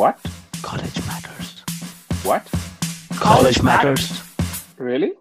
What? 0.00 0.18
College 0.62 0.98
matters. 1.06 1.62
What? 2.22 2.48
College 3.16 3.62
matters. 3.62 4.22
Really? 4.78 5.12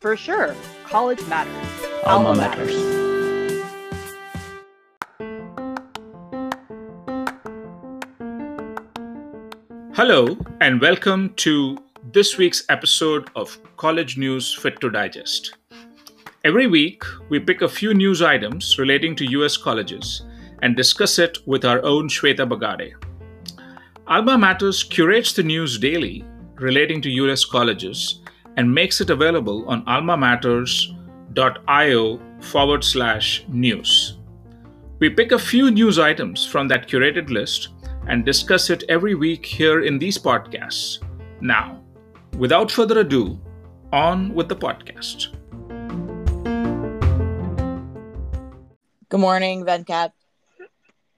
For 0.00 0.16
sure. 0.16 0.54
College 0.84 1.20
matters. 1.26 1.68
Alma 2.06 2.34
matters. 2.34 2.72
Hello, 9.94 10.38
and 10.62 10.80
welcome 10.80 11.34
to 11.44 11.76
this 12.10 12.38
week's 12.38 12.64
episode 12.70 13.28
of 13.36 13.58
College 13.76 14.16
News 14.16 14.54
Fit 14.54 14.80
to 14.80 14.88
Digest. 14.88 15.54
Every 16.46 16.66
week, 16.66 17.02
we 17.28 17.40
pick 17.40 17.60
a 17.60 17.68
few 17.68 17.92
news 17.92 18.22
items 18.22 18.78
relating 18.78 19.14
to 19.16 19.26
US 19.32 19.58
colleges 19.58 20.22
and 20.62 20.74
discuss 20.74 21.18
it 21.18 21.36
with 21.46 21.66
our 21.66 21.84
own 21.84 22.08
Shweta 22.08 22.48
Bagade. 22.48 22.94
Alma 24.08 24.36
Matters 24.38 24.82
curates 24.82 25.34
the 25.34 25.42
news 25.42 25.78
daily 25.78 26.24
relating 26.54 27.02
to 27.02 27.10
US 27.10 27.44
colleges 27.44 28.22
and 28.56 28.74
makes 28.74 29.02
it 29.02 29.10
available 29.10 29.68
on 29.68 29.84
almamatters.io 29.84 32.20
forward 32.40 32.84
slash 32.84 33.44
news. 33.48 34.16
We 34.98 35.10
pick 35.10 35.32
a 35.32 35.38
few 35.38 35.70
news 35.70 35.98
items 35.98 36.46
from 36.46 36.68
that 36.68 36.88
curated 36.88 37.28
list 37.28 37.68
and 38.06 38.24
discuss 38.24 38.70
it 38.70 38.82
every 38.88 39.14
week 39.14 39.44
here 39.44 39.82
in 39.82 39.98
these 39.98 40.16
podcasts. 40.16 41.00
Now, 41.42 41.82
without 42.38 42.72
further 42.72 43.00
ado, 43.00 43.38
on 43.92 44.34
with 44.34 44.48
the 44.48 44.56
podcast. 44.56 45.34
Good 49.10 49.20
morning, 49.20 49.66
Venkat. 49.66 50.12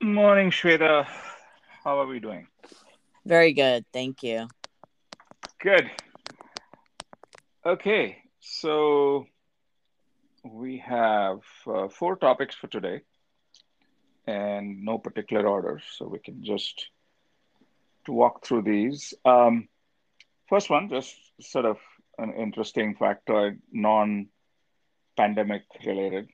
Morning, 0.03 0.51
Shweta. 0.51 1.07
How 1.85 2.01
are 2.01 2.07
we 2.07 2.19
doing? 2.19 2.50
Very 3.25 3.53
good. 3.53 3.85
Thank 3.93 4.23
you. 4.23 4.49
Good. 5.61 5.91
Okay, 7.65 8.17
so 8.41 9.27
we 10.45 10.79
have 10.79 11.41
uh, 11.67 11.89
four 11.89 12.17
topics 12.17 12.55
for 12.55 12.69
today 12.69 13.03
and 14.27 14.85
no 14.85 14.99
particular 14.99 15.47
order, 15.47 15.81
so 15.97 16.07
we 16.07 16.19
can 16.19 16.43
just 16.43 16.87
walk 18.09 18.47
through 18.47 18.63
these. 18.63 19.15
Um, 19.25 19.69
first 20.49 20.71
one, 20.71 20.89
just 20.89 21.15
sort 21.41 21.65
of 21.65 21.77
an 22.19 22.33
interesting 22.35 22.97
factoid, 22.97 23.59
non 23.73 24.29
pandemic 25.17 25.63
related. 25.85 26.29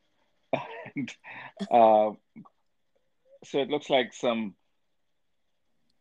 and, 0.95 1.11
uh, 1.71 2.11
so 3.45 3.59
it 3.59 3.69
looks 3.69 3.91
like 3.91 4.13
some 4.13 4.55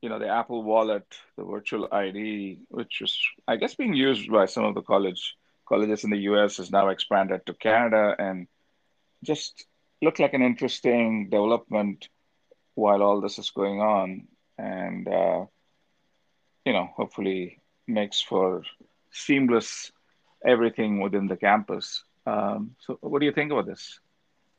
you 0.05 0.09
know 0.09 0.19
the 0.19 0.29
apple 0.29 0.61
wallet 0.61 1.07
the 1.35 1.43
virtual 1.43 1.87
id 1.91 2.59
which 2.69 3.01
is 3.01 3.17
i 3.47 3.55
guess 3.55 3.73
being 3.73 3.95
used 3.95 4.31
by 4.31 4.45
some 4.45 4.63
of 4.63 4.75
the 4.75 4.83
college 4.83 5.35
colleges 5.67 6.03
in 6.03 6.11
the 6.11 6.19
us 6.19 6.59
is 6.59 6.69
now 6.69 6.89
expanded 6.89 7.43
to 7.43 7.55
canada 7.55 8.15
and 8.19 8.47
just 9.23 9.65
looked 10.03 10.19
like 10.19 10.35
an 10.35 10.43
interesting 10.43 11.27
development 11.27 12.07
while 12.75 13.01
all 13.01 13.19
this 13.19 13.39
is 13.39 13.49
going 13.49 13.81
on 13.81 14.27
and 14.59 15.07
uh, 15.07 15.43
you 16.65 16.73
know 16.73 16.87
hopefully 16.95 17.59
makes 17.87 18.21
for 18.21 18.61
seamless 19.09 19.91
everything 20.45 21.01
within 21.01 21.25
the 21.25 21.35
campus 21.47 22.03
um, 22.27 22.75
so 22.77 22.99
what 23.01 23.21
do 23.21 23.25
you 23.25 23.31
think 23.31 23.51
about 23.51 23.65
this 23.65 23.99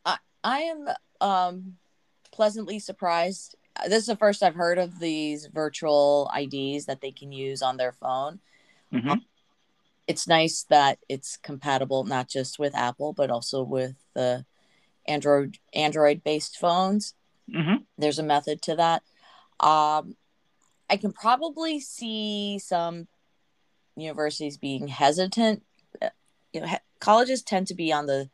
I, 0.04 0.16
I 0.42 0.58
am 0.72 0.88
um, 1.20 1.76
pleasantly 2.32 2.78
surprised. 2.78 3.56
This 3.84 4.00
is 4.00 4.06
the 4.06 4.16
first 4.16 4.42
I've 4.42 4.54
heard 4.54 4.78
of 4.78 4.98
these 4.98 5.46
virtual 5.46 6.30
IDs 6.36 6.86
that 6.86 7.00
they 7.00 7.12
can 7.12 7.32
use 7.32 7.62
on 7.62 7.76
their 7.76 7.92
phone. 7.92 8.40
Mhm. 8.92 9.10
Um, 9.10 9.24
it's 10.06 10.28
nice 10.28 10.62
that 10.64 10.98
it's 11.08 11.36
compatible 11.36 12.04
not 12.04 12.28
just 12.28 12.58
with 12.58 12.74
Apple 12.76 13.12
but 13.12 13.30
also 13.30 13.62
with 13.62 13.96
the 14.14 14.44
Android 15.06 15.58
Android 15.74 16.22
based 16.24 16.58
phones. 16.58 17.14
mm-hmm. 17.48 17.82
There's 17.98 18.18
a 18.18 18.24
method 18.24 18.62
to 18.62 18.76
that. 18.76 19.02
Um, 19.60 20.16
I 20.90 20.96
can 20.96 21.12
probably 21.12 21.80
see 21.80 22.58
some 22.58 23.08
universities 23.96 24.56
being 24.56 24.88
hesitant. 24.88 25.64
Uh, 26.00 26.10
You 26.52 26.60
know, 26.60 26.66
he- 26.66 26.76
colleges 27.00 27.42
tend 27.42 27.66
to 27.68 27.74
be 27.74 27.92
on 27.92 28.06
the 28.06 28.30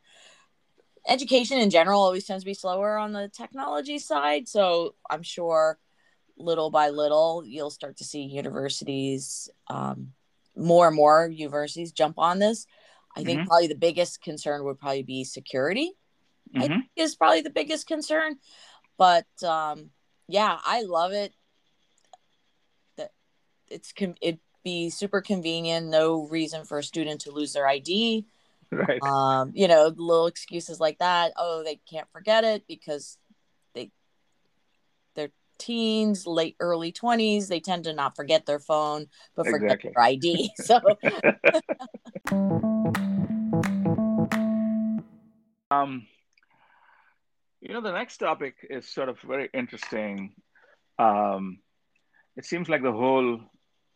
education 1.07 1.57
in 1.59 1.69
general 1.69 2.01
always 2.01 2.25
tends 2.25 2.43
to 2.43 2.49
be 2.49 2.53
slower 2.53 2.97
on 2.97 3.11
the 3.13 3.29
technology 3.29 3.99
side. 3.99 4.47
So 4.47 4.95
I'm 5.09 5.23
sure 5.23 5.77
little 6.37 6.71
by 6.71 6.89
little 6.89 7.43
you'll 7.45 7.69
start 7.69 7.97
to 7.97 8.03
see 8.03 8.23
universities, 8.23 9.49
um, 9.67 10.13
more 10.55 10.87
and 10.87 10.95
more 10.95 11.27
universities 11.27 11.91
jump 11.91 12.17
on 12.17 12.39
this. 12.39 12.65
I 13.15 13.23
think 13.23 13.41
Mhm. 13.41 13.47
probably 13.47 13.67
the 13.67 13.75
biggest 13.75 14.21
concern 14.21 14.63
would 14.63 14.79
probably 14.79 15.03
be 15.03 15.23
security 15.23 15.93
Mm-hmm. 16.53 16.67
think 16.81 16.89
is 16.95 17.15
probably 17.15 17.41
the 17.41 17.49
biggest 17.49 17.87
concern. 17.87 18.37
But 18.97 19.25
um, 19.43 19.89
yeah, 20.27 20.59
I 20.63 20.83
love 20.83 21.11
it. 21.11 21.33
That 22.97 23.11
it's 23.69 23.93
it'd 24.21 24.39
be 24.63 24.89
super 24.89 25.21
convenient. 25.21 25.87
No 25.87 26.27
reason 26.27 26.65
for 26.65 26.77
a 26.79 26.83
student 26.83 27.21
to 27.21 27.31
lose 27.31 27.53
their 27.53 27.67
ID. 27.67 28.25
Right 28.75 29.03
Um, 29.03 29.51
you 29.53 29.67
know, 29.67 29.93
little 29.95 30.27
excuses 30.27 30.79
like 30.79 30.99
that. 30.99 31.33
Oh, 31.37 31.63
they 31.63 31.79
can't 31.89 32.07
forget 32.11 32.43
it 32.43 32.65
because 32.67 33.17
they 33.73 33.91
they're 35.15 35.31
teens, 35.57 36.25
late 36.25 36.55
early 36.59 36.91
twenties. 36.91 37.47
They 37.47 37.59
tend 37.59 37.85
to 37.85 37.93
not 37.93 38.15
forget 38.15 38.45
their 38.45 38.59
phone, 38.59 39.07
but 39.35 39.47
forget 39.47 39.79
Exactly. 39.83 39.91
their 39.95 40.03
ID. 40.03 40.51
So 40.57 40.79
Um, 45.73 46.05
you 47.61 47.73
know, 47.73 47.81
the 47.81 47.91
next 47.91 48.17
topic 48.17 48.55
is 48.69 48.87
sort 48.87 49.09
of 49.09 49.17
very 49.21 49.49
interesting. 49.53 50.35
Um, 50.99 51.59
it 52.35 52.45
seems 52.45 52.69
like 52.69 52.83
the 52.83 52.91
whole 52.91 53.39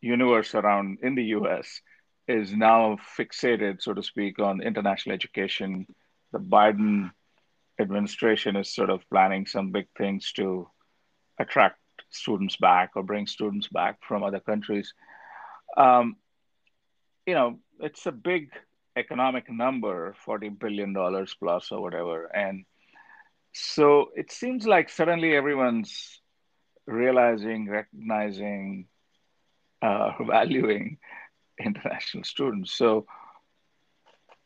universe 0.00 0.54
around 0.54 0.98
in 1.02 1.14
the 1.14 1.24
US 1.36 1.80
is 2.28 2.52
now 2.54 2.98
fixated, 3.18 3.82
so 3.82 3.94
to 3.94 4.02
speak, 4.02 4.38
on 4.38 4.60
international 4.60 5.14
education. 5.14 5.86
The 6.32 6.38
Biden 6.38 7.10
administration 7.80 8.56
is 8.56 8.74
sort 8.74 8.90
of 8.90 9.08
planning 9.10 9.46
some 9.46 9.72
big 9.72 9.86
things 9.96 10.32
to 10.32 10.68
attract 11.40 11.78
students 12.10 12.56
back 12.56 12.90
or 12.96 13.02
bring 13.02 13.26
students 13.26 13.68
back 13.68 13.98
from 14.06 14.22
other 14.22 14.40
countries. 14.40 14.92
Um, 15.76 16.16
you 17.26 17.34
know, 17.34 17.58
it's 17.80 18.06
a 18.06 18.12
big 18.12 18.50
economic 18.96 19.50
number, 19.50 20.14
$40 20.26 20.58
billion 20.58 20.94
plus 21.38 21.72
or 21.72 21.80
whatever. 21.80 22.24
And 22.24 22.64
so 23.54 24.10
it 24.14 24.32
seems 24.32 24.66
like 24.66 24.90
suddenly 24.90 25.34
everyone's 25.34 26.20
realizing, 26.86 27.68
recognizing, 27.68 28.86
uh, 29.80 30.12
valuing 30.26 30.98
international 31.64 32.24
students. 32.24 32.72
So 32.72 33.06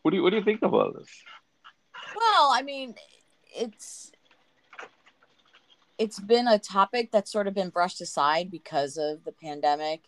what 0.02 0.10
do 0.10 0.16
you, 0.16 0.22
what 0.22 0.30
do 0.30 0.36
you 0.36 0.44
think 0.44 0.62
of 0.62 0.74
all 0.74 0.92
this? 0.92 1.10
Well, 2.16 2.50
I 2.52 2.62
mean, 2.62 2.94
it's 3.54 4.12
it's 5.98 6.18
been 6.18 6.48
a 6.48 6.58
topic 6.58 7.10
that's 7.12 7.30
sort 7.30 7.46
of 7.46 7.54
been 7.54 7.68
brushed 7.68 8.00
aside 8.00 8.50
because 8.50 8.96
of 8.96 9.24
the 9.24 9.32
pandemic. 9.32 10.02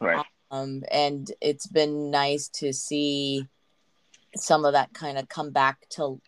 Right. 0.00 0.24
Um, 0.50 0.82
and 0.90 1.30
it's 1.40 1.66
been 1.66 2.10
nice 2.10 2.48
to 2.48 2.72
see 2.72 3.46
some 4.34 4.64
of 4.64 4.72
that 4.72 4.92
kind 4.92 5.18
of 5.18 5.28
come 5.28 5.50
back 5.50 5.88
to 5.90 6.20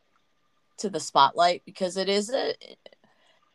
to 0.79 0.89
the 0.89 1.01
spotlight 1.01 1.63
because 1.67 1.97
it 1.97 2.09
is 2.09 2.31
a 2.31 2.55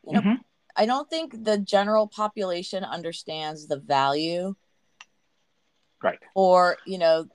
you 0.05 0.13
know 0.13 0.21
Mhm. 0.21 0.39
I 0.75 0.85
don't 0.85 1.09
think 1.09 1.43
the 1.43 1.57
general 1.57 2.07
population 2.07 2.83
understands 2.83 3.67
the 3.67 3.77
value 3.79 4.55
Right. 6.03 6.19
or 6.35 6.77
you 6.85 6.97
know 6.97 7.25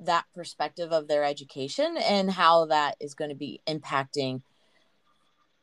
that 0.00 0.24
perspective 0.34 0.92
of 0.92 1.08
their 1.08 1.24
education 1.24 1.96
and 1.96 2.30
how 2.30 2.66
that 2.66 2.96
is 3.00 3.14
going 3.14 3.30
to 3.30 3.36
be 3.36 3.60
impacting 3.66 4.42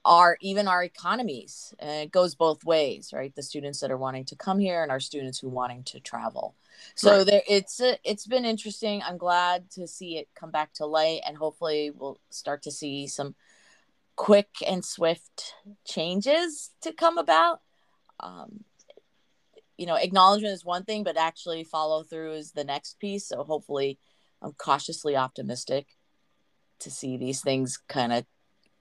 our 0.06 0.38
even 0.42 0.68
our 0.68 0.84
economies. 0.84 1.74
And 1.80 2.06
it 2.06 2.12
goes 2.12 2.36
both 2.36 2.64
ways 2.64 3.12
right? 3.14 3.34
The 3.36 3.44
students 3.44 3.80
that 3.82 3.92
are 3.92 3.98
wanting 3.98 4.26
to 4.26 4.36
come 4.36 4.60
here 4.60 4.82
and 4.82 4.92
our 4.92 5.00
students 5.00 5.40
who 5.40 5.50
wanting 5.50 5.84
to 5.86 6.00
travel. 6.00 6.56
So 6.96 7.18
Right. 7.18 7.26
there 7.26 7.42
it's 7.48 7.80
a, 7.80 7.98
it's 8.04 8.28
been 8.28 8.46
interesting. 8.46 9.02
I'm 9.06 9.18
glad 9.18 9.70
to 9.72 9.88
see 9.88 10.18
it 10.18 10.28
come 10.36 10.52
back 10.52 10.74
to 10.76 10.86
light 10.86 11.22
and 11.26 11.38
hopefully 11.38 11.92
we'll 11.92 12.20
start 12.30 12.64
to 12.64 12.72
see 12.72 13.08
some 13.08 13.36
quick 14.16 14.50
and 14.66 14.84
swift 14.84 15.54
changes 15.86 16.72
to 16.82 16.92
come 16.92 17.18
about. 17.18 17.62
Um, 18.20 18.64
you 19.78 19.86
know 19.86 19.96
acknowledgement 19.96 20.54
is 20.54 20.66
one 20.66 20.84
thing 20.84 21.04
but 21.04 21.18
actually 21.18 21.64
follow 21.64 22.04
through 22.04 22.34
is 22.34 22.52
the 22.52 22.64
next 22.64 23.00
piece 23.00 23.28
so 23.28 23.44
hopefully 23.44 23.98
i'm 24.42 24.54
cautiously 24.54 25.16
optimistic 25.16 25.88
to 26.80 26.92
see 26.92 27.18
these 27.18 27.42
things 27.42 27.80
kind 27.88 28.14
of 28.14 28.26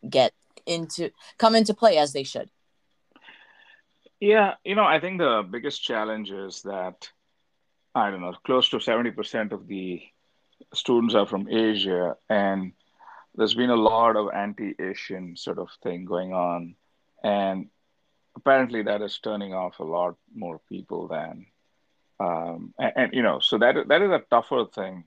get 0.08 0.32
into 0.66 1.10
come 1.38 1.54
into 1.54 1.74
play 1.74 1.96
as 1.96 2.12
they 2.12 2.22
should 2.22 2.50
Yeah, 4.22 4.54
you 4.62 4.76
know, 4.76 4.84
I 4.84 5.00
think 5.00 5.18
the 5.18 5.42
biggest 5.42 5.82
challenge 5.82 6.30
is 6.30 6.62
that, 6.62 7.10
I 7.92 8.08
don't 8.08 8.20
know, 8.20 8.36
close 8.46 8.68
to 8.68 8.76
70% 8.76 9.50
of 9.50 9.66
the 9.66 10.00
students 10.72 11.16
are 11.16 11.26
from 11.26 11.48
Asia, 11.48 12.16
and 12.30 12.72
there's 13.34 13.54
been 13.54 13.70
a 13.70 13.74
lot 13.74 14.14
of 14.14 14.30
anti-Asian 14.32 15.34
sort 15.34 15.58
of 15.58 15.70
thing 15.82 16.04
going 16.04 16.32
on. 16.32 16.76
And 17.24 17.66
apparently 18.36 18.82
that 18.82 19.02
is 19.02 19.18
turning 19.18 19.54
off 19.54 19.78
a 19.78 19.84
lot 19.84 20.16
more 20.34 20.60
people 20.68 21.08
than, 21.08 21.46
um, 22.20 22.74
and, 22.78 22.92
and 22.96 23.14
you 23.14 23.22
know, 23.22 23.38
so 23.40 23.58
that 23.58 23.88
that 23.88 24.02
is 24.02 24.10
a 24.10 24.22
tougher 24.30 24.64
thing 24.66 25.04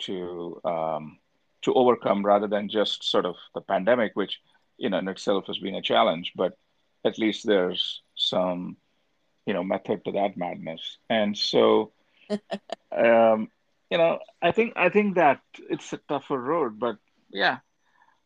to 0.00 0.60
um, 0.64 1.18
to 1.62 1.74
overcome 1.74 2.24
rather 2.24 2.48
than 2.48 2.68
just 2.68 3.04
sort 3.04 3.26
of 3.26 3.36
the 3.54 3.60
pandemic, 3.60 4.12
which 4.14 4.40
you 4.78 4.90
know 4.90 4.98
in 4.98 5.08
itself 5.08 5.46
has 5.46 5.58
been 5.58 5.76
a 5.76 5.82
challenge, 5.82 6.32
but 6.34 6.56
at 7.04 7.18
least 7.18 7.46
there's 7.46 8.02
some 8.14 8.76
you 9.46 9.54
know 9.54 9.64
method 9.64 10.04
to 10.04 10.12
that 10.12 10.36
madness. 10.36 10.98
And 11.08 11.36
so 11.36 11.92
um, 12.92 13.48
you 13.90 13.98
know, 13.98 14.20
I 14.40 14.52
think 14.52 14.72
I 14.76 14.88
think 14.88 15.16
that 15.16 15.40
it's 15.68 15.92
a 15.92 15.98
tougher 16.08 16.38
road, 16.38 16.78
but 16.78 16.96
yeah, 17.30 17.58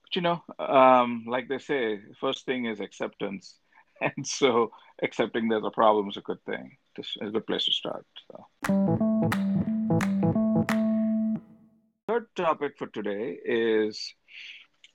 but 0.03 0.15
you 0.15 0.23
know, 0.23 0.43
um, 0.61 1.25
like 1.27 1.49
they 1.49 1.59
say, 1.59 2.01
first 2.21 2.47
thing 2.47 2.67
is 2.67 2.79
acceptance, 2.79 3.59
and 4.17 4.27
so 4.27 4.71
accepting 5.03 5.49
there's 5.49 5.65
a 5.65 5.71
problem 5.71 6.09
is 6.09 6.17
a 6.17 6.23
good 6.23 6.43
thing. 6.45 6.77
This 6.97 7.09
is 7.21 7.29
a 7.29 7.33
good 7.33 7.47
place 7.47 7.65
to 7.67 7.73
start. 7.73 8.07
So. 8.31 8.47
Third 12.09 12.27
topic 12.37 12.79
for 12.79 12.87
today 12.87 13.39
is 13.45 14.15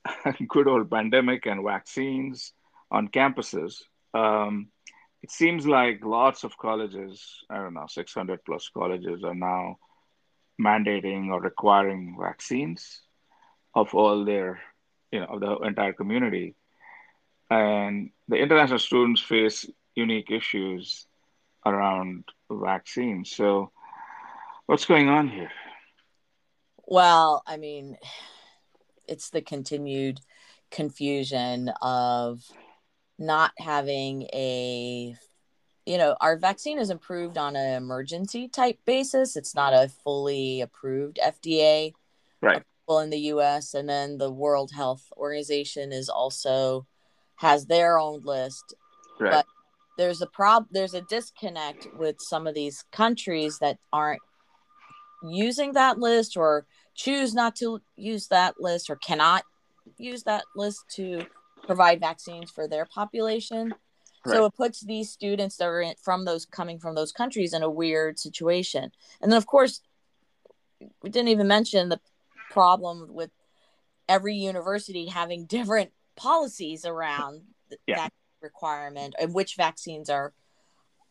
good 0.48 0.68
old 0.68 0.90
pandemic 0.90 1.46
and 1.46 1.64
vaccines 1.64 2.54
on 2.90 3.10
campuses. 3.10 3.82
Um, 4.14 4.70
it 5.22 5.32
seems 5.32 5.68
like 5.68 6.04
lots 6.04 6.44
of 6.44 6.58
colleges, 6.58 7.24
I 7.50 7.58
don't 7.58 7.76
know, 7.76 7.86
600 7.88 8.44
plus 8.44 8.70
colleges 8.70 9.24
are 9.24 9.36
now 9.36 9.78
mandating 10.60 11.28
or 11.28 11.42
requiring 11.42 12.18
vaccines 12.20 13.02
of 13.76 13.94
all 13.94 14.26
their, 14.26 14.60
you 15.12 15.20
know, 15.20 15.28
of 15.28 15.40
the 15.40 15.58
entire 15.60 15.94
community. 15.94 16.56
And 17.50 18.10
the 18.32 18.38
international 18.38 18.80
students 18.80 19.22
face 19.22 19.70
unique 19.94 20.32
issues 20.32 21.06
around 21.66 22.24
vaccines. 22.50 23.30
So, 23.30 23.72
what's 24.68 24.86
going 24.86 25.10
on 25.10 25.28
here? 25.28 25.52
Well, 26.88 27.44
I 27.46 27.58
mean, 27.58 27.98
it's 29.06 29.32
the 29.32 29.42
continued 29.42 30.22
confusion 30.72 31.70
of 31.82 32.42
not 33.20 33.52
having 33.58 34.24
a 34.34 35.14
you 35.86 35.98
know 35.98 36.16
our 36.22 36.38
vaccine 36.38 36.80
is 36.80 36.90
approved 36.90 37.38
on 37.38 37.58
an 37.58 37.76
emergency 37.76 38.48
type 38.48 38.80
basis 38.86 39.36
it's 39.36 39.54
not 39.54 39.74
a 39.74 39.90
fully 40.04 40.62
approved 40.62 41.20
fda 41.22 41.92
right 42.42 42.64
in 42.90 43.10
the 43.10 43.20
us 43.20 43.74
and 43.74 43.88
then 43.88 44.18
the 44.18 44.32
world 44.32 44.72
health 44.74 45.12
organization 45.18 45.92
is 45.92 46.10
also 46.10 46.88
has 47.42 47.66
their 47.66 48.00
own 48.00 48.22
list 48.24 48.74
right 49.20 49.32
but 49.32 49.46
there's 49.98 50.22
a 50.22 50.28
prob 50.28 50.66
there's 50.72 50.94
a 50.94 51.02
disconnect 51.02 51.88
with 51.98 52.16
some 52.20 52.48
of 52.48 52.56
these 52.56 52.86
countries 52.92 53.60
that 53.60 53.78
aren't 53.92 54.22
using 55.24 55.74
that 55.74 56.00
list 56.00 56.38
or 56.38 56.66
choose 56.96 57.34
not 57.34 57.56
to 57.56 57.82
use 57.96 58.28
that 58.28 58.56
list 58.60 58.90
or 58.90 58.96
cannot 58.98 59.44
use 59.98 60.24
that 60.24 60.44
list 60.56 60.84
to 60.96 61.26
provide 61.64 62.00
vaccines 62.00 62.52
for 62.52 62.68
their 62.68 62.86
population. 62.86 63.74
Right. 64.26 64.36
So 64.36 64.46
it 64.46 64.56
puts 64.56 64.82
these 64.82 65.10
students 65.10 65.58
that 65.58 65.66
are 65.66 65.82
in, 65.82 65.96
from 66.02 66.26
those 66.26 66.46
coming 66.46 66.80
from 66.80 66.96
those 66.96 67.12
countries 67.12 67.54
in 67.54 67.64
a 67.64 67.70
weird 67.70 68.20
situation. 68.20 68.92
And 69.22 69.32
then, 69.32 69.38
of 69.38 69.48
course, 69.48 69.82
we 71.02 71.10
didn't 71.10 71.30
even 71.30 71.48
mention 71.48 71.90
the 71.90 72.00
problem 72.50 73.14
with 73.14 73.32
every 74.08 74.36
university 74.36 75.08
having 75.08 75.46
different 75.48 75.92
policies 76.22 76.86
around 76.86 77.42
Yeah. 77.88 77.96
that 77.96 78.14
requirement 78.42 79.16
and 79.20 79.34
which 79.34 79.56
vaccines 79.56 80.10
are 80.10 80.34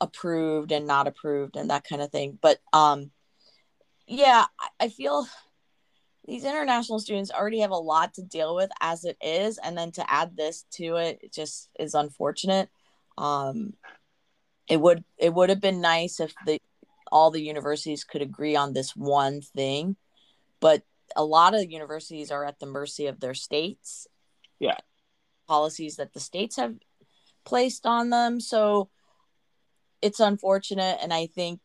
approved 0.00 0.72
and 0.72 0.86
not 0.86 1.06
approved 1.06 1.56
and 1.56 1.70
that 1.70 1.84
kind 1.84 2.02
of 2.02 2.10
thing. 2.10 2.38
But 2.40 2.60
um, 2.72 3.10
yeah, 4.06 4.46
I, 4.58 4.68
I 4.84 4.88
feel 4.88 5.26
these 6.26 6.44
international 6.44 7.00
students 7.00 7.30
already 7.30 7.60
have 7.60 7.70
a 7.70 7.76
lot 7.76 8.14
to 8.14 8.22
deal 8.22 8.54
with 8.54 8.70
as 8.80 9.04
it 9.04 9.16
is, 9.20 9.58
and 9.58 9.76
then 9.76 9.90
to 9.92 10.10
add 10.10 10.36
this 10.36 10.64
to 10.72 10.96
it, 10.96 11.18
it 11.22 11.32
just 11.32 11.70
is 11.78 11.94
unfortunate. 11.94 12.68
Um, 13.18 13.74
it 14.68 14.80
would 14.80 15.02
it 15.18 15.34
would 15.34 15.48
have 15.48 15.60
been 15.60 15.80
nice 15.80 16.20
if 16.20 16.32
the 16.46 16.60
all 17.10 17.30
the 17.30 17.42
universities 17.42 18.04
could 18.04 18.22
agree 18.22 18.54
on 18.54 18.72
this 18.72 18.94
one 18.94 19.40
thing, 19.40 19.96
but 20.60 20.82
a 21.16 21.24
lot 21.24 21.54
of 21.54 21.70
universities 21.70 22.30
are 22.30 22.44
at 22.44 22.60
the 22.60 22.66
mercy 22.66 23.06
of 23.06 23.18
their 23.18 23.34
states. 23.34 24.06
Yeah. 24.60 24.76
Policies 25.50 25.96
that 25.96 26.12
the 26.12 26.20
states 26.20 26.54
have 26.54 26.76
placed 27.44 27.84
on 27.84 28.10
them. 28.10 28.40
So 28.40 28.88
it's 30.00 30.20
unfortunate, 30.20 30.98
and 31.02 31.12
I 31.12 31.26
think 31.26 31.62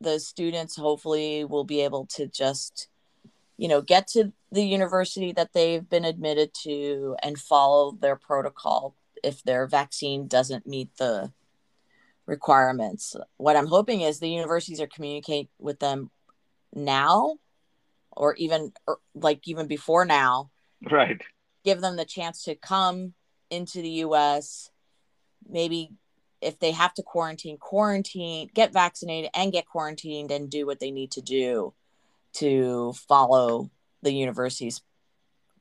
the 0.00 0.18
students 0.18 0.76
hopefully 0.76 1.44
will 1.44 1.64
be 1.64 1.82
able 1.82 2.06
to 2.06 2.26
just 2.26 2.88
you 3.58 3.68
know 3.68 3.82
get 3.82 4.06
to 4.06 4.32
the 4.50 4.62
university 4.62 5.32
that 5.32 5.52
they've 5.52 5.86
been 5.88 6.06
admitted 6.06 6.54
to 6.62 7.16
and 7.22 7.38
follow 7.38 7.92
their 8.00 8.16
protocol 8.16 8.94
if 9.22 9.42
their 9.42 9.66
vaccine 9.66 10.26
doesn't 10.26 10.66
meet 10.66 10.96
the 10.96 11.30
requirements. 12.24 13.16
What 13.36 13.56
i'm 13.56 13.66
hoping 13.66 14.00
is 14.00 14.18
the 14.18 14.30
universities 14.30 14.80
are 14.80 14.86
communicate 14.86 15.50
with 15.58 15.80
them 15.80 16.10
now 16.74 17.36
or 18.12 18.34
even 18.36 18.72
or 18.86 18.98
like 19.14 19.46
even 19.46 19.66
before 19.66 20.04
now. 20.06 20.50
Right. 20.90 21.20
Give 21.64 21.80
them 21.80 21.96
the 21.96 22.04
chance 22.04 22.44
to 22.44 22.54
come 22.54 23.14
into 23.50 23.82
the 23.82 23.90
us 23.90 24.70
maybe 25.48 25.90
if 26.40 26.58
they 26.58 26.72
have 26.72 26.94
to 26.94 27.02
quarantine 27.02 27.58
quarantine 27.58 28.48
get 28.54 28.72
vaccinated 28.72 29.30
and 29.34 29.52
get 29.52 29.66
quarantined 29.66 30.30
and 30.30 30.50
do 30.50 30.66
what 30.66 30.80
they 30.80 30.90
need 30.90 31.10
to 31.10 31.20
do 31.20 31.74
to 32.32 32.92
follow 32.92 33.70
the 34.02 34.12
university's 34.12 34.82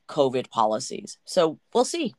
COVID 0.07 0.49
policies. 0.49 1.17
So 1.25 1.59
we'll 1.73 1.85
see. 1.85 2.15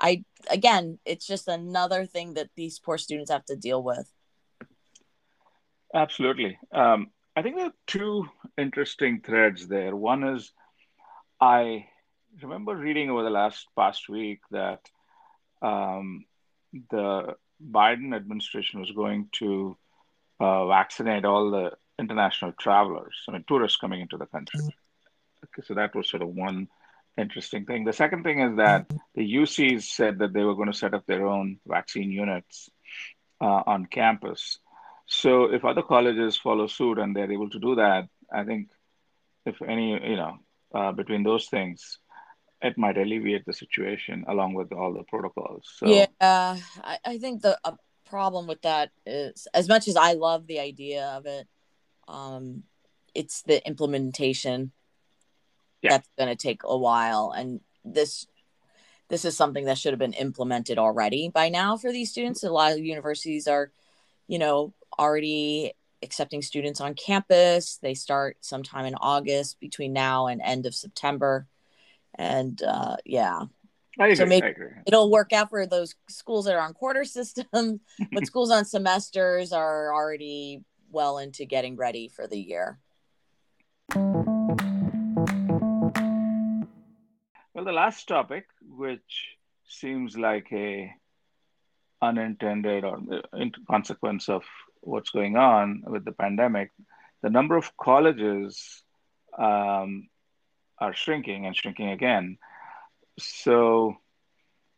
I 0.00 0.24
again, 0.50 0.98
it's 1.04 1.26
just 1.26 1.48
another 1.48 2.06
thing 2.06 2.34
that 2.34 2.50
these 2.56 2.78
poor 2.78 2.98
students 2.98 3.30
have 3.30 3.44
to 3.46 3.56
deal 3.56 3.82
with. 3.82 4.12
Absolutely. 5.94 6.58
Um, 6.72 7.10
I 7.36 7.42
think 7.42 7.56
there 7.56 7.66
are 7.66 7.74
two 7.86 8.28
interesting 8.58 9.20
threads 9.24 9.68
there. 9.68 9.94
One 9.94 10.24
is 10.24 10.52
I 11.40 11.86
remember 12.42 12.74
reading 12.74 13.10
over 13.10 13.22
the 13.22 13.30
last 13.30 13.66
past 13.76 14.08
week 14.08 14.40
that 14.50 14.80
um, 15.62 16.24
the 16.90 17.36
Biden 17.70 18.14
administration 18.14 18.80
was 18.80 18.90
going 18.90 19.28
to 19.32 19.76
uh, 20.40 20.66
vaccinate 20.66 21.24
all 21.24 21.50
the 21.50 21.72
international 21.98 22.52
travelers, 22.52 23.16
I 23.28 23.32
mean, 23.32 23.44
tourists 23.46 23.78
coming 23.78 24.00
into 24.00 24.16
the 24.16 24.26
country. 24.26 24.60
Okay, 24.60 25.66
so 25.66 25.74
that 25.74 25.94
was 25.94 26.08
sort 26.08 26.22
of 26.22 26.28
one 26.28 26.68
interesting 27.16 27.64
thing. 27.66 27.84
The 27.84 27.92
second 27.92 28.24
thing 28.24 28.40
is 28.40 28.56
that 28.56 28.86
the 29.14 29.34
UCs 29.34 29.82
said 29.82 30.18
that 30.18 30.32
they 30.32 30.42
were 30.42 30.54
going 30.54 30.72
to 30.72 30.78
set 30.78 30.94
up 30.94 31.06
their 31.06 31.26
own 31.26 31.58
vaccine 31.66 32.10
units 32.10 32.70
uh, 33.40 33.62
on 33.66 33.86
campus. 33.86 34.58
So 35.06 35.52
if 35.52 35.64
other 35.64 35.82
colleges 35.82 36.36
follow 36.36 36.66
suit 36.66 36.98
and 36.98 37.14
they're 37.14 37.30
able 37.30 37.50
to 37.50 37.58
do 37.58 37.74
that, 37.76 38.08
I 38.32 38.44
think 38.44 38.70
if 39.44 39.60
any, 39.60 39.92
you 39.92 40.16
know, 40.16 40.38
uh, 40.74 40.92
between 40.92 41.22
those 41.22 41.46
things, 41.46 41.98
it 42.62 42.78
might 42.78 42.96
alleviate 42.96 43.44
the 43.44 43.52
situation 43.52 44.24
along 44.28 44.54
with 44.54 44.72
all 44.72 44.92
the 44.94 45.02
protocols. 45.04 45.68
So 45.78 45.88
Yeah, 45.88 46.06
I, 46.20 46.98
I 47.04 47.18
think 47.18 47.42
the 47.42 47.58
uh, 47.64 47.72
problem 48.04 48.46
with 48.46 48.62
that 48.62 48.90
is, 49.04 49.48
as 49.52 49.68
much 49.68 49.88
as 49.88 49.96
I 49.96 50.12
love 50.12 50.46
the 50.46 50.60
idea 50.60 51.06
of 51.06 51.26
it, 51.26 51.48
um, 52.08 52.62
it's 53.14 53.42
the 53.42 53.66
implementation 53.66 54.72
Yeah. 55.82 55.90
that's 55.90 56.08
going 56.16 56.30
to 56.30 56.36
take 56.36 56.62
a 56.64 56.78
while, 56.78 57.32
and 57.32 57.60
this 57.84 58.26
this 59.08 59.24
is 59.26 59.36
something 59.36 59.66
that 59.66 59.76
should 59.76 59.92
have 59.92 59.98
been 59.98 60.14
implemented 60.14 60.78
already 60.78 61.28
by 61.28 61.50
now 61.50 61.76
for 61.76 61.92
these 61.92 62.10
students. 62.10 62.42
A 62.42 62.50
lot 62.50 62.72
of 62.72 62.78
universities 62.78 63.46
are, 63.46 63.70
you 64.26 64.38
know, 64.38 64.72
already 64.98 65.74
accepting 66.02 66.40
students 66.40 66.80
on 66.80 66.94
campus. 66.94 67.76
They 67.76 67.94
start 67.94 68.38
sometime 68.40 68.86
in 68.86 68.94
August 68.94 69.60
between 69.60 69.92
now 69.92 70.28
and 70.28 70.40
end 70.40 70.64
of 70.64 70.74
September, 70.74 71.46
and 72.16 72.62
uh, 72.62 72.96
yeah, 73.04 73.42
I 73.98 74.06
agree. 74.06 74.16
So 74.16 74.26
maybe- 74.26 74.54
it'll 74.86 75.10
work 75.10 75.32
out 75.32 75.50
for 75.50 75.66
those 75.66 75.94
schools 76.08 76.44
that 76.46 76.54
are 76.54 76.60
on 76.60 76.74
quarter 76.74 77.04
system, 77.18 77.80
but 78.12 78.26
schools 78.26 78.50
on 78.50 78.64
semesters 78.64 79.52
are 79.52 79.92
already 79.94 80.62
well 80.90 81.18
into 81.18 81.44
getting 81.44 81.76
ready 81.76 82.08
for 82.08 82.26
the 82.26 82.38
year. 82.38 82.78
Well, 87.54 87.64
the 87.66 87.72
last 87.72 88.08
topic, 88.08 88.46
which 88.66 89.36
seems 89.66 90.16
like 90.16 90.46
a 90.52 90.92
unintended 92.00 92.84
or 92.84 92.98
consequence 93.70 94.28
of 94.28 94.42
what's 94.80 95.10
going 95.10 95.36
on 95.36 95.82
with 95.86 96.04
the 96.04 96.12
pandemic, 96.12 96.70
the 97.22 97.30
number 97.30 97.56
of 97.56 97.76
colleges 97.76 98.82
um, 99.38 100.08
are 100.82 100.94
shrinking 100.94 101.46
and 101.46 101.56
shrinking 101.56 101.90
again. 101.90 102.38
So, 103.18 103.96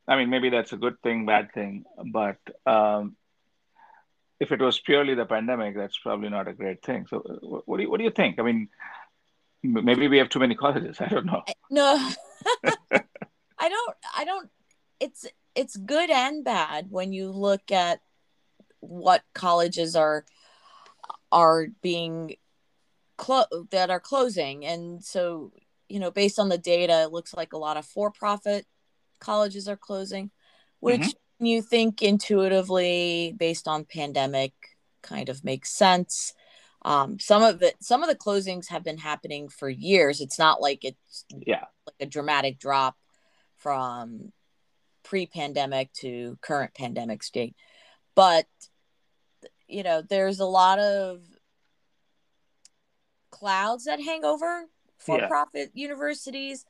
I 0.07 0.17
mean, 0.17 0.29
maybe 0.29 0.51
that's 0.51 0.73
a 0.73 0.77
good 0.77 1.01
thing, 1.03 1.25
bad 1.25 1.53
thing, 1.55 1.85
but 2.13 2.37
um, 2.67 3.17
if 4.39 4.53
it 4.53 4.61
was 4.61 4.79
purely 4.79 5.15
the 5.15 5.25
pandemic, 5.25 5.75
that's 5.75 5.99
probably 5.99 6.29
not 6.29 6.47
a 6.47 6.53
great 6.53 6.83
thing. 6.83 7.07
So, 7.09 7.19
what 7.65 7.79
do 7.79 7.83
you, 7.85 7.91
what 7.91 7.99
do 7.99 8.05
you 8.05 8.11
think? 8.11 8.39
I 8.39 8.43
mean, 8.43 8.69
maybe 9.63 10.09
we 10.09 10.19
have 10.19 10.29
too 10.29 10.41
many 10.41 10.55
colleges. 10.55 10.99
I 11.01 11.09
don't 11.09 11.25
know. 11.25 11.43
No, 11.71 12.11
I 13.59 13.69
don't. 13.69 13.97
I 14.17 14.25
don't. 14.27 14.51
It's 15.01 15.27
it's 15.55 15.77
good 15.77 16.11
and 16.11 16.45
bad 16.45 16.91
when 16.91 17.13
you 17.13 17.31
look 17.31 17.73
at 17.73 18.01
what 18.81 19.23
colleges 19.33 19.97
are 19.97 20.27
are 21.33 21.69
being 21.81 22.37
clo- 23.17 23.67
that 23.71 23.91
are 23.91 24.01
closing 24.01 24.65
and 24.67 25.03
so 25.03 25.53
you 25.89 26.01
know 26.01 26.11
based 26.11 26.39
on 26.39 26.49
the 26.49 26.59
data 26.59 27.03
it 27.03 27.13
looks 27.13 27.35
like 27.35 27.53
a 27.53 27.59
lot 27.59 27.77
of 27.77 27.85
for-profit 27.85 28.67
colleges 29.21 29.69
are 29.69 29.77
closing 29.77 30.31
which 30.81 31.01
mm-hmm. 31.01 31.47
you 31.47 31.63
think 31.63 32.03
intuitively 32.03 33.35
based 33.39 33.67
on 33.67 33.85
pandemic 33.85 34.53
kind 35.05 35.29
of 35.29 35.45
makes 35.45 35.71
sense. 35.71 36.35
Um, 36.83 37.19
some 37.19 37.43
of 37.43 37.63
it 37.63 37.77
some 37.81 38.03
of 38.03 38.09
the 38.09 38.17
closings 38.17 38.69
have 38.69 38.83
been 38.83 38.99
happening 38.99 39.49
for 39.49 39.69
years. 39.69 40.21
It's 40.21 40.39
not 40.39 40.61
like 40.61 40.85
it's 40.85 41.25
yeah. 41.31 41.65
like 41.87 41.97
a 42.01 42.07
dramatic 42.07 42.59
drop 42.59 42.97
from 43.57 44.33
pre-pandemic 45.05 45.93
to 45.95 46.37
current 46.43 46.75
pandemic 46.75 47.23
state. 47.23 47.55
But 48.15 48.47
you 49.69 49.83
know 49.83 50.03
there's 50.03 50.41
a 50.41 50.45
lot 50.45 50.79
of 50.79 51.23
clouds 53.31 53.85
that 53.85 54.01
hang 54.01 54.25
over 54.25 54.67
for 55.05 55.19
yeah. 55.19 55.27
profit 55.27 55.71
universities 55.75 56.65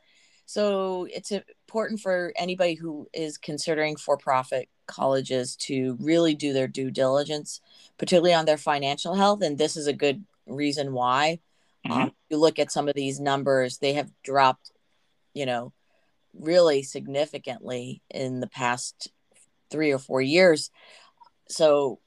so 0.47 1.07
it's 1.11 1.31
important 1.31 2.01
for 2.01 2.33
anybody 2.37 2.75
who 2.75 3.09
is 3.15 3.39
considering 3.39 3.97
for 3.97 4.19
profit 4.19 4.69
colleges 4.87 5.57
to 5.57 5.97
really 5.99 6.35
do 6.35 6.53
their 6.53 6.69
due 6.69 6.91
diligence 6.91 7.61
particularly 7.99 8.35
on 8.35 8.45
their 8.45 8.59
financial 8.59 9.15
health 9.15 9.43
and 9.43 9.57
this 9.57 9.77
is 9.77 9.87
a 9.87 9.93
good 9.93 10.25
reason 10.47 10.93
why 10.93 11.39
mm-hmm. 11.87 12.03
um, 12.03 12.13
you 12.29 12.37
look 12.37 12.59
at 12.59 12.73
some 12.73 12.89
of 12.89 12.95
these 12.95 13.19
numbers 13.19 13.79
they 13.79 13.95
have 13.95 14.11
dropped 14.23 14.73
you 15.33 15.47
know 15.47 15.73
really 16.39 16.83
significantly 16.83 18.03
in 18.11 18.41
the 18.41 18.47
past 18.47 19.11
three 19.71 19.93
or 19.93 19.99
four 19.99 20.21
years. 20.21 20.71
So 21.49 22.01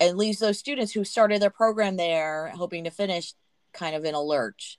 it 0.00 0.16
leaves 0.16 0.38
those 0.38 0.58
students 0.58 0.92
who 0.92 1.04
started 1.04 1.40
their 1.40 1.50
program 1.50 1.96
there 1.96 2.52
hoping 2.54 2.84
to 2.84 2.90
finish 2.90 3.34
kind 3.72 3.94
of 3.94 4.04
in 4.04 4.14
a 4.14 4.22
lurch. 4.22 4.78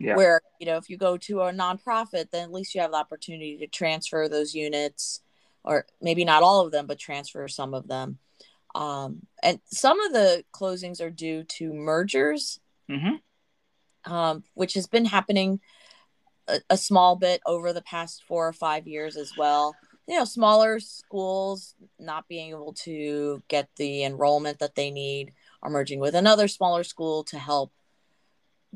Yeah. 0.00 0.16
Where, 0.16 0.40
you 0.58 0.66
know, 0.66 0.76
if 0.76 0.90
you 0.90 0.96
go 0.96 1.16
to 1.18 1.42
a 1.42 1.52
nonprofit, 1.52 2.30
then 2.30 2.44
at 2.44 2.52
least 2.52 2.74
you 2.74 2.80
have 2.80 2.90
the 2.90 2.96
opportunity 2.96 3.58
to 3.58 3.66
transfer 3.66 4.28
those 4.28 4.54
units, 4.54 5.20
or 5.62 5.86
maybe 6.00 6.24
not 6.24 6.42
all 6.42 6.64
of 6.64 6.72
them, 6.72 6.86
but 6.86 6.98
transfer 6.98 7.46
some 7.48 7.74
of 7.74 7.86
them. 7.86 8.18
Um, 8.74 9.20
and 9.42 9.60
some 9.66 10.00
of 10.00 10.12
the 10.12 10.44
closings 10.52 11.00
are 11.00 11.10
due 11.10 11.44
to 11.44 11.72
mergers, 11.72 12.58
mm-hmm. 12.90 14.12
um, 14.12 14.42
which 14.54 14.74
has 14.74 14.88
been 14.88 15.04
happening 15.04 15.60
a, 16.48 16.60
a 16.70 16.76
small 16.76 17.14
bit 17.16 17.40
over 17.46 17.72
the 17.72 17.82
past 17.82 18.24
four 18.26 18.48
or 18.48 18.52
five 18.52 18.86
years 18.86 19.16
as 19.16 19.32
well 19.38 19.74
you 20.06 20.18
know 20.18 20.24
smaller 20.24 20.80
schools 20.80 21.74
not 21.98 22.28
being 22.28 22.50
able 22.50 22.72
to 22.72 23.42
get 23.48 23.68
the 23.76 24.04
enrollment 24.04 24.58
that 24.58 24.74
they 24.74 24.90
need 24.90 25.32
are 25.62 25.70
merging 25.70 26.00
with 26.00 26.14
another 26.14 26.48
smaller 26.48 26.84
school 26.84 27.24
to 27.24 27.38
help 27.38 27.72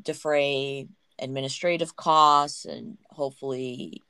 defray 0.01 0.87
administrative 1.19 1.95
costs 1.95 2.65
and 2.65 2.97
hopefully 3.09 4.01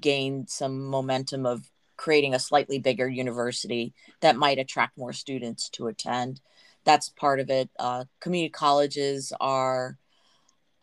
gain 0.00 0.46
some 0.46 0.86
momentum 0.86 1.46
of 1.46 1.70
creating 1.96 2.34
a 2.34 2.38
slightly 2.38 2.78
bigger 2.78 3.08
university 3.08 3.92
that 4.20 4.36
might 4.36 4.58
attract 4.58 4.96
more 4.96 5.12
students 5.12 5.68
to 5.70 5.88
attend 5.88 6.40
that's 6.84 7.08
part 7.08 7.40
of 7.40 7.50
it 7.50 7.68
uh, 7.78 8.04
community 8.20 8.50
colleges 8.50 9.32
are 9.40 9.98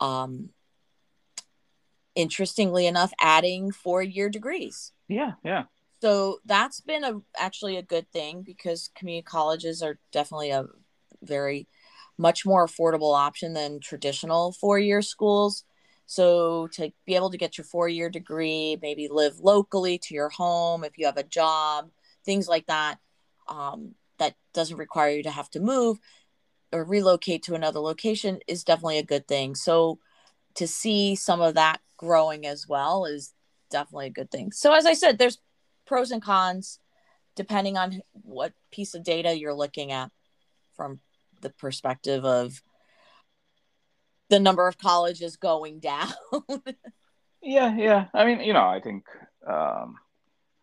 um, 0.00 0.50
interestingly 2.16 2.86
enough, 2.86 3.12
adding 3.20 3.70
four 3.70 4.02
year 4.02 4.28
degrees. 4.28 4.92
Yeah, 5.06 5.32
yeah. 5.44 5.64
So 6.02 6.38
that's 6.44 6.80
been 6.80 7.04
a 7.04 7.20
actually 7.38 7.76
a 7.76 7.82
good 7.82 8.10
thing 8.10 8.42
because 8.42 8.90
community 8.94 9.24
colleges 9.24 9.82
are 9.82 9.98
definitely 10.12 10.50
a 10.50 10.66
very 11.22 11.68
much 12.18 12.46
more 12.46 12.66
affordable 12.66 13.14
option 13.14 13.52
than 13.52 13.80
traditional 13.80 14.52
four 14.52 14.78
year 14.78 15.02
schools. 15.02 15.64
So 16.06 16.68
to 16.74 16.92
be 17.04 17.16
able 17.16 17.30
to 17.30 17.38
get 17.38 17.58
your 17.58 17.64
four 17.64 17.88
year 17.88 18.08
degree, 18.08 18.78
maybe 18.80 19.08
live 19.10 19.40
locally 19.40 19.98
to 19.98 20.14
your 20.14 20.28
home 20.28 20.84
if 20.84 20.96
you 20.98 21.06
have 21.06 21.16
a 21.16 21.22
job, 21.22 21.90
things 22.24 22.48
like 22.48 22.66
that, 22.66 22.98
um, 23.48 23.94
that 24.18 24.34
doesn't 24.54 24.78
require 24.78 25.10
you 25.10 25.22
to 25.24 25.30
have 25.30 25.50
to 25.50 25.60
move 25.60 25.98
or 26.72 26.84
relocate 26.84 27.42
to 27.44 27.54
another 27.54 27.80
location 27.80 28.40
is 28.46 28.64
definitely 28.64 28.98
a 28.98 29.04
good 29.04 29.28
thing. 29.28 29.54
So 29.54 29.98
to 30.54 30.66
see 30.66 31.14
some 31.14 31.40
of 31.40 31.54
that 31.54 31.80
growing 31.96 32.46
as 32.46 32.66
well 32.68 33.04
is 33.04 33.34
definitely 33.70 34.06
a 34.06 34.10
good 34.10 34.30
thing. 34.30 34.52
So 34.52 34.72
as 34.72 34.86
I 34.86 34.94
said, 34.94 35.18
there's 35.18 35.38
pros 35.86 36.10
and 36.10 36.22
cons 36.22 36.78
depending 37.34 37.76
on 37.76 38.00
what 38.12 38.52
piece 38.72 38.94
of 38.94 39.04
data 39.04 39.38
you're 39.38 39.54
looking 39.54 39.92
at 39.92 40.10
from 40.74 41.00
the 41.40 41.50
perspective 41.50 42.24
of 42.24 42.60
the 44.28 44.40
number 44.40 44.66
of 44.66 44.78
colleges 44.78 45.36
going 45.36 45.80
down. 45.80 46.12
yeah, 47.42 47.76
yeah. 47.76 48.06
I 48.12 48.24
mean, 48.24 48.40
you 48.40 48.52
know, 48.52 48.66
I 48.66 48.80
think 48.80 49.04
um, 49.46 49.96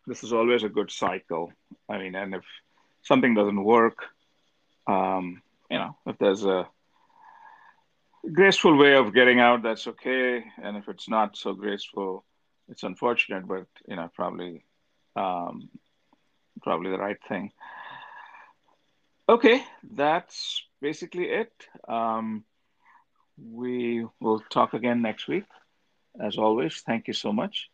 this 0.07 0.23
is 0.23 0.33
always 0.33 0.63
a 0.63 0.69
good 0.69 0.91
cycle. 0.91 1.51
I 1.89 1.97
mean, 1.97 2.15
and 2.15 2.35
if 2.35 2.43
something 3.03 3.33
doesn't 3.33 3.63
work, 3.63 3.97
um, 4.87 5.41
you 5.69 5.77
know, 5.77 5.95
if 6.05 6.17
there's 6.17 6.43
a 6.43 6.67
graceful 8.31 8.77
way 8.77 8.95
of 8.95 9.13
getting 9.13 9.39
out, 9.39 9.63
that's 9.63 9.87
okay. 9.87 10.43
And 10.61 10.77
if 10.77 10.87
it's 10.89 11.09
not 11.09 11.37
so 11.37 11.53
graceful, 11.53 12.25
it's 12.69 12.83
unfortunate, 12.83 13.47
but 13.47 13.65
you 13.87 13.95
know, 13.95 14.09
probably 14.13 14.63
um, 15.15 15.69
probably 16.61 16.91
the 16.91 16.97
right 16.97 17.17
thing. 17.27 17.51
Okay, 19.29 19.63
that's 19.95 20.61
basically 20.81 21.29
it. 21.29 21.51
Um, 21.87 22.43
we 23.37 24.05
will 24.19 24.41
talk 24.49 24.73
again 24.73 25.01
next 25.01 25.27
week. 25.27 25.45
As 26.21 26.37
always, 26.37 26.81
thank 26.85 27.07
you 27.07 27.13
so 27.13 27.31
much. 27.31 27.69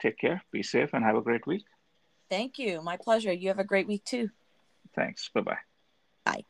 Take 0.00 0.18
care, 0.18 0.42
be 0.52 0.62
safe, 0.62 0.90
and 0.92 1.04
have 1.04 1.16
a 1.16 1.22
great 1.22 1.46
week. 1.46 1.64
Thank 2.28 2.58
you. 2.58 2.82
My 2.82 2.96
pleasure. 2.96 3.32
You 3.32 3.48
have 3.48 3.58
a 3.58 3.64
great 3.64 3.88
week 3.88 4.04
too. 4.04 4.30
Thanks. 4.94 5.30
Bye-bye. 5.34 5.58
Bye. 6.24 6.44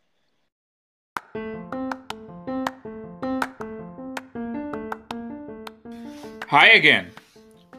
Hi 6.49 6.69
again. 6.71 7.13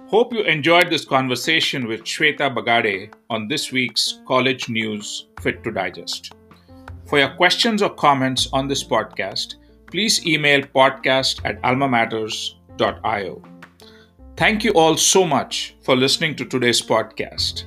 Hope 0.07 0.33
you 0.33 0.41
enjoyed 0.43 0.89
this 0.89 1.05
conversation 1.05 1.87
with 1.87 2.03
Shweta 2.03 2.53
Bagade 2.53 3.13
on 3.29 3.47
this 3.47 3.71
week's 3.71 4.21
College 4.25 4.67
News 4.69 5.27
Fit 5.41 5.63
to 5.63 5.71
Digest. 5.71 6.33
For 7.11 7.19
your 7.19 7.35
questions 7.35 7.81
or 7.81 7.89
comments 7.89 8.47
on 8.53 8.69
this 8.69 8.85
podcast, 8.85 9.55
please 9.87 10.25
email 10.25 10.61
podcast 10.61 11.41
at 11.43 11.61
almamatters.io. 11.61 13.41
Thank 14.37 14.63
you 14.63 14.71
all 14.71 14.95
so 14.95 15.25
much 15.25 15.75
for 15.81 15.97
listening 15.97 16.37
to 16.37 16.45
today's 16.45 16.81
podcast. 16.81 17.65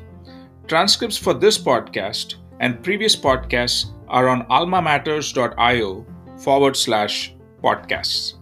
Transcripts 0.66 1.18
for 1.18 1.34
this 1.34 1.58
podcast 1.58 2.36
and 2.60 2.82
previous 2.82 3.14
podcasts 3.14 3.92
are 4.08 4.28
on 4.28 4.46
almamatters.io 4.46 6.06
forward 6.38 6.74
slash 6.74 7.34
podcasts. 7.62 8.36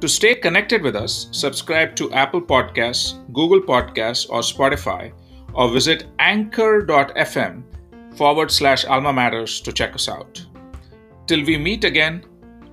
To 0.00 0.08
stay 0.08 0.36
connected 0.36 0.82
with 0.82 0.94
us, 0.94 1.26
subscribe 1.32 1.96
to 1.96 2.12
Apple 2.12 2.42
Podcasts, 2.42 3.18
Google 3.32 3.60
Podcasts, 3.60 4.30
or 4.30 4.42
Spotify, 4.42 5.12
or 5.52 5.68
visit 5.68 6.06
anchor.fm 6.20 7.64
forward 8.16 8.50
slash 8.50 8.84
alma 8.84 9.12
matters 9.12 9.60
to 9.60 9.72
check 9.72 9.94
us 9.94 10.08
out. 10.08 10.44
Till 11.26 11.44
we 11.44 11.56
meet 11.56 11.84
again, 11.84 12.24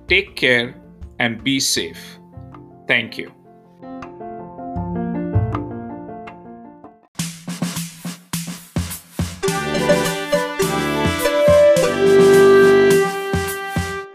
take 0.08 0.36
care 0.36 0.74
and 1.18 1.42
be 1.42 1.60
safe. 1.60 2.18
Thank 2.86 3.18
you. 3.18 3.32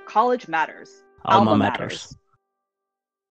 College 0.06 0.48
matters. 0.48 1.04
Alma, 1.26 1.52
Alma 1.52 1.58
matters. 1.58 1.80
matters. 1.80 2.25